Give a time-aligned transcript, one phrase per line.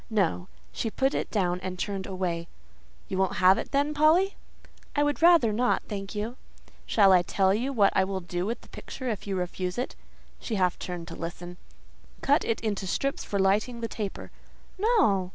[0.09, 0.47] No.
[0.71, 2.47] She put it down and turned away.
[3.07, 4.35] "You won't have it, then, Polly?"
[4.95, 6.37] "I would rather not, thank you."
[6.87, 9.95] "Shall I tell you what I will do with the picture if you refuse it?"
[10.39, 11.57] She half turned to listen.
[12.21, 14.31] "Cut it into strips for lighting the taper."
[14.79, 15.29] "No!"